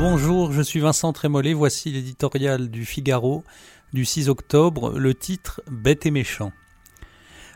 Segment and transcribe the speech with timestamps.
[0.00, 3.44] Bonjour, je suis Vincent Trémollet, voici l'éditorial du Figaro
[3.92, 6.52] du 6 octobre, le titre Bête et méchant.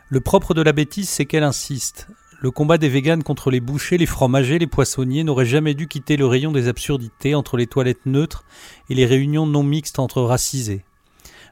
[0.09, 2.07] Le propre de la bêtise, c'est qu'elle insiste.
[2.39, 6.17] Le combat des véganes contre les bouchers, les fromagers, les poissonniers n'aurait jamais dû quitter
[6.17, 8.45] le rayon des absurdités entre les toilettes neutres
[8.91, 10.85] et les réunions non mixtes entre racisés.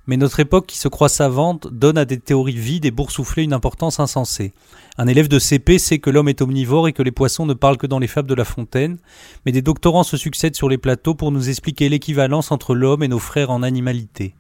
[0.06, 3.54] Mais notre époque, qui se croit savante, donne à des théories vides et boursouflées une
[3.54, 4.54] importance insensée.
[4.98, 7.78] Un élève de CP sait que l'homme est omnivore et que les poissons ne parlent
[7.78, 8.98] que dans les fables de La Fontaine,
[9.46, 13.08] mais des doctorants se succèdent sur les plateaux pour nous expliquer l'équivalence entre l'homme et
[13.08, 14.36] nos frères en animalité.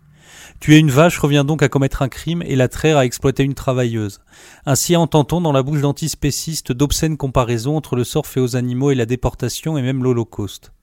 [0.59, 3.53] Tuer une vache revient donc à commettre un crime et la traire à exploiter une
[3.53, 4.19] travailleuse.
[4.65, 8.95] Ainsi entend-on dans la bouche d'antispécistes d'obscènes comparaisons entre le sort fait aux animaux et
[8.95, 10.73] la déportation et même l'Holocauste.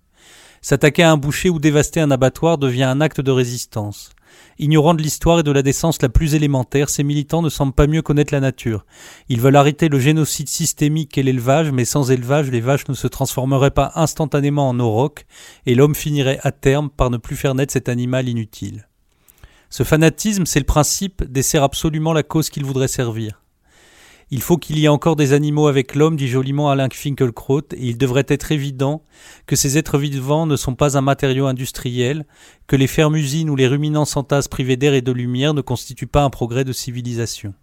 [0.62, 4.10] S'attaquer à un boucher ou dévaster un abattoir devient un acte de résistance.
[4.59, 7.87] Ignorant de l'histoire et de la décence la plus élémentaire, ces militants ne semblent pas
[7.87, 8.84] mieux connaître la nature.
[9.30, 13.06] Ils veulent arrêter le génocide systémique et l'élevage, mais sans élevage, les vaches ne se
[13.06, 15.24] transformeraient pas instantanément en aurochs,
[15.65, 18.87] et l'homme finirait à terme par ne plus faire naître cet animal inutile.
[19.71, 23.40] Ce fanatisme, c'est le principe, dessert absolument la cause qu'il voudrait servir.
[24.32, 27.88] Il faut qu'il y ait encore des animaux avec l'homme, dit joliment Alain Finkielkraut, et
[27.88, 29.02] il devrait être évident
[29.46, 32.26] que ces êtres vivants ne sont pas un matériau industriel,
[32.68, 36.22] que les fermes-usines ou les ruminants s'entassent privés d'air et de lumière ne constituent pas
[36.22, 37.54] un progrès de civilisation.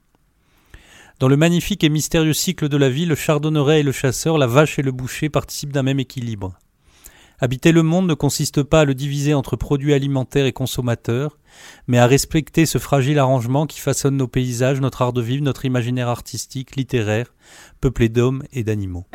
[1.19, 4.45] Dans le magnifique et mystérieux cycle de la vie, le chardonneret et le chasseur, la
[4.45, 6.59] vache et le boucher participent d'un même équilibre.
[7.39, 11.37] Habiter le monde ne consiste pas à le diviser entre produits alimentaires et consommateurs,
[11.87, 15.65] mais à respecter ce fragile arrangement qui façonne nos paysages, notre art de vivre, notre
[15.65, 17.33] imaginaire artistique, littéraire,
[17.81, 19.05] peuplé d'hommes et d'animaux.